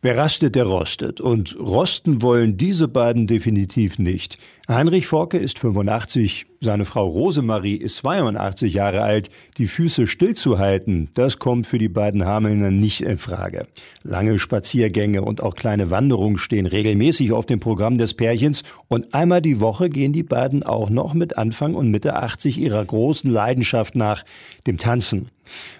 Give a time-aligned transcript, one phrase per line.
[0.00, 1.20] Wer rastet, der rostet.
[1.20, 4.38] Und rosten wollen diese beiden definitiv nicht.
[4.68, 9.30] Heinrich Forke ist 85, seine Frau Rosemarie ist 82 Jahre alt.
[9.58, 13.68] Die Füße stillzuhalten, das kommt für die beiden Hamelner nicht in Frage.
[14.02, 19.40] Lange Spaziergänge und auch kleine Wanderungen stehen regelmäßig auf dem Programm des Pärchens und einmal
[19.40, 23.94] die Woche gehen die beiden auch noch mit Anfang und Mitte 80 ihrer großen Leidenschaft
[23.94, 24.24] nach,
[24.66, 25.30] dem Tanzen.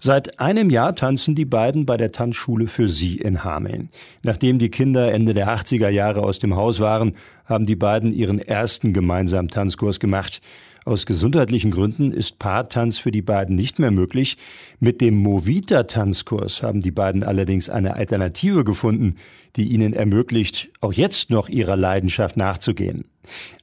[0.00, 3.90] Seit einem Jahr tanzen die beiden bei der Tanzschule für sie in Hameln.
[4.22, 8.38] Nachdem die Kinder Ende der 80er Jahre aus dem Haus waren, haben die beiden ihren
[8.38, 10.40] ersten gemeinsamen Tanzkurs gemacht.
[10.84, 14.36] Aus gesundheitlichen Gründen ist Paartanz für die beiden nicht mehr möglich.
[14.80, 19.16] Mit dem Movita-Tanzkurs haben die beiden allerdings eine Alternative gefunden,
[19.56, 23.06] die ihnen ermöglicht, auch jetzt noch ihrer Leidenschaft nachzugehen.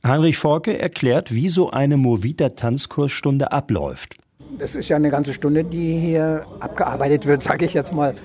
[0.04, 4.18] Heinrich Forke erklärt, wie so eine Movita-Tanzkursstunde abläuft.
[4.58, 8.16] Es ist ja eine ganze Stunde, die hier abgearbeitet wird, sage ich jetzt mal.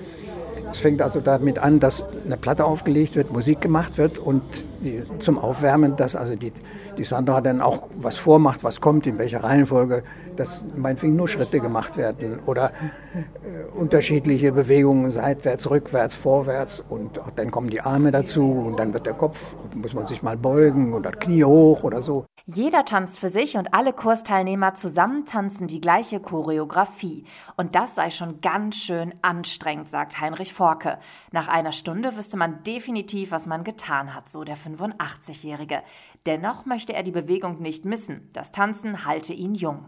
[0.71, 4.43] Es fängt also damit an, dass eine Platte aufgelegt wird, Musik gemacht wird und
[4.79, 6.51] die, zum Aufwärmen, dass also die,
[6.97, 10.03] die Sandra dann auch was vormacht, was kommt, in welcher Reihenfolge,
[10.35, 17.31] dass meinetwegen nur Schritte gemacht werden oder äh, unterschiedliche Bewegungen seitwärts, rückwärts, vorwärts und auch
[17.31, 19.39] dann kommen die Arme dazu und dann wird der Kopf,
[19.73, 22.25] muss man sich mal beugen oder Knie hoch oder so.
[22.49, 27.25] Jeder tanzt für sich und alle Kursteilnehmer zusammen tanzen die gleiche Choreografie.
[27.57, 30.97] Und das sei schon ganz schön anstrengend, sagt Heinrich Forke.
[31.33, 35.81] Nach einer Stunde wüsste man definitiv, was man getan hat, so der 85-Jährige.
[36.25, 38.29] Dennoch möchte er die Bewegung nicht missen.
[38.31, 39.83] Das Tanzen halte ihn jung.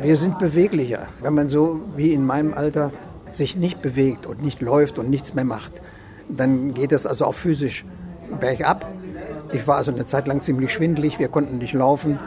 [0.00, 1.08] Wir sind beweglicher.
[1.20, 2.92] Wenn man so wie in meinem Alter
[3.32, 5.72] sich nicht bewegt und nicht läuft und nichts mehr macht,
[6.28, 7.84] dann geht es also auch physisch
[8.38, 8.86] bergab.
[9.54, 12.18] Ich war also eine Zeit lang ziemlich schwindelig, wir konnten nicht laufen.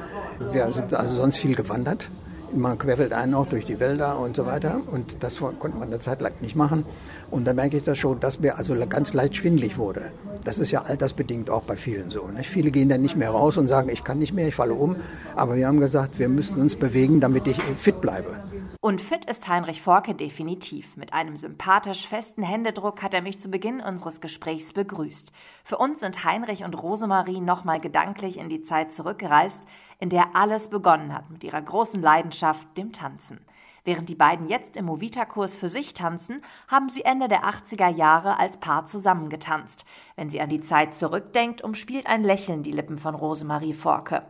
[0.51, 2.09] Wir sind also sonst viel gewandert.
[2.53, 4.81] Man querfällt einen auch durch die Wälder und so weiter.
[4.87, 6.85] Und das konnte man eine Zeit lang nicht machen.
[7.29, 10.11] Und da merke ich das schon, dass mir also ganz leicht schwindlig wurde.
[10.43, 12.27] Das ist ja altersbedingt auch bei vielen so.
[12.27, 12.49] Nicht?
[12.49, 14.95] Viele gehen dann nicht mehr raus und sagen, ich kann nicht mehr, ich falle um.
[15.35, 18.35] Aber wir haben gesagt, wir müssen uns bewegen, damit ich fit bleibe.
[18.79, 20.95] Und fit ist Heinrich Forke definitiv.
[20.95, 25.33] Mit einem sympathisch festen Händedruck hat er mich zu Beginn unseres Gesprächs begrüßt.
[25.63, 29.63] Für uns sind Heinrich und Rosemarie nochmal gedanklich in die Zeit zurückgereist,
[29.99, 33.39] in der alles begonnen hat mit ihrer großen Leidenschaft, dem Tanzen.
[33.83, 38.37] Während die beiden jetzt im Movita-Kurs für sich tanzen, haben sie Ende der 80er Jahre
[38.37, 39.85] als Paar zusammengetanzt.
[40.17, 44.23] Wenn sie an die Zeit zurückdenkt, umspielt ein Lächeln die Lippen von Rosemarie Forke.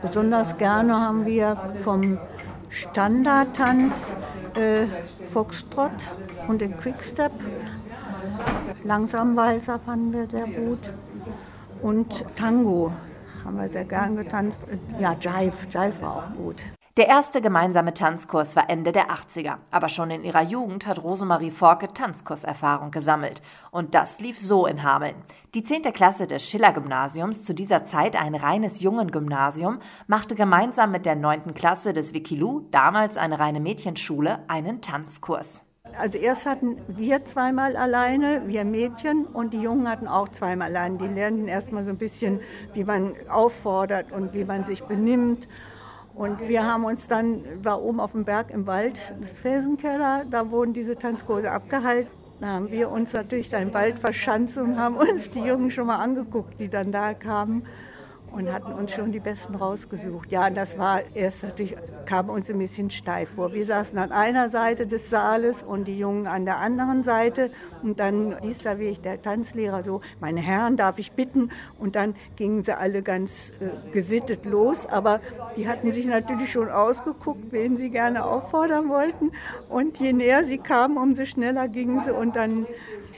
[0.00, 2.18] Besonders gerne haben wir vom
[2.68, 4.14] Standardtanz,
[4.54, 4.86] äh,
[5.32, 5.90] Foxtrot
[6.46, 7.32] und den Quickstep.
[8.84, 10.92] Langsamwalzer fanden wir sehr gut.
[11.82, 12.92] Und Tango
[13.44, 14.60] haben wir sehr gern getanzt.
[14.98, 16.62] Ja, Jive, Jive war auch gut.
[16.96, 21.52] Der erste gemeinsame Tanzkurs war Ende der 80er, aber schon in ihrer Jugend hat Rosemarie
[21.52, 23.42] Forke Tanzkurserfahrung gesammelt.
[23.70, 25.14] Und das lief so in Hameln.
[25.54, 25.82] Die 10.
[25.94, 29.78] Klasse des Schiller-Gymnasiums, zu dieser Zeit ein reines Jungen-Gymnasium,
[30.08, 31.54] machte gemeinsam mit der 9.
[31.54, 35.62] Klasse des Wikilu, damals eine reine Mädchenschule, einen Tanzkurs.
[35.98, 40.98] Also erst hatten wir zweimal alleine, wir Mädchen, und die Jungen hatten auch zweimal alleine.
[40.98, 42.40] Die lernten erstmal so ein bisschen,
[42.74, 45.48] wie man auffordert und wie man sich benimmt.
[46.14, 50.50] Und wir haben uns dann, war oben auf dem Berg im Wald, das Felsenkeller, da
[50.50, 52.10] wurden diese Tanzkurse abgehalten.
[52.40, 55.86] Da haben wir uns natürlich da im Wald verschanzt und haben uns die Jungen schon
[55.86, 57.64] mal angeguckt, die dann da kamen
[58.32, 60.30] und hatten uns schon die Besten rausgesucht.
[60.32, 61.76] Ja, das war erst natürlich,
[62.06, 63.52] kam uns ein bisschen steif vor.
[63.52, 67.50] Wir saßen an einer Seite des Saales und die Jungen an der anderen Seite.
[67.82, 71.50] Und dann hieß da wirklich der Tanzlehrer so, meine Herren, darf ich bitten?
[71.78, 74.86] Und dann gingen sie alle ganz äh, gesittet los.
[74.86, 75.20] Aber
[75.56, 79.32] die hatten sich natürlich schon ausgeguckt, wen sie gerne auffordern wollten.
[79.68, 82.12] Und je näher sie kamen, umso schneller gingen sie.
[82.12, 82.66] Und dann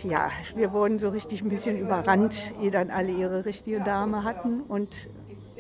[0.03, 4.61] ja, wir wurden so richtig ein bisschen überrannt, ehe dann alle ihre richtige Dame hatten.
[4.63, 5.09] Und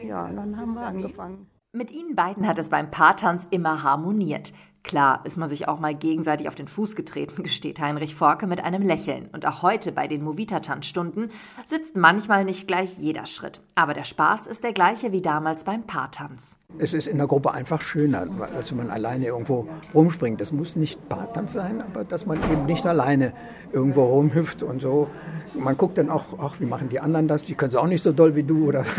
[0.03, 1.47] ja, dann haben wir angefangen.
[1.72, 4.53] Mit ihnen beiden hat es beim Paartanz immer harmoniert.
[4.82, 8.62] Klar ist man sich auch mal gegenseitig auf den Fuß getreten, gesteht Heinrich Forke mit
[8.62, 9.28] einem Lächeln.
[9.32, 11.31] Und auch heute bei den Movita-Tanzstunden
[11.65, 13.61] sitzt manchmal nicht gleich jeder Schritt.
[13.75, 16.56] Aber der Spaß ist der gleiche wie damals beim Paartanz.
[16.79, 20.40] Es ist in der Gruppe einfach schöner, als wenn man alleine irgendwo rumspringt.
[20.40, 23.32] Das muss nicht Paartanz sein, aber dass man eben nicht alleine
[23.73, 25.08] irgendwo rumhüpft und so.
[25.55, 27.44] Man guckt dann auch, ach, wie machen die anderen das?
[27.44, 28.85] Die können es auch nicht so doll wie du, oder?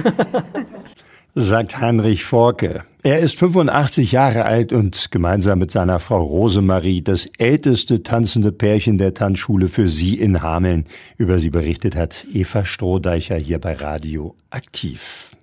[1.36, 2.84] sagt Heinrich Forke.
[3.02, 8.98] Er ist 85 Jahre alt und gemeinsam mit seiner Frau Rosemarie das älteste tanzende Pärchen
[8.98, 10.86] der Tanzschule für sie in Hameln.
[11.18, 15.36] Über sie berichtet hat Eva Strohdeicher hier bei Radio Aktiv.